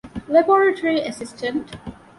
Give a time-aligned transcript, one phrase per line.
[0.33, 1.63] ލެބޯރެޓަރީ އެސިސްޓަންޓް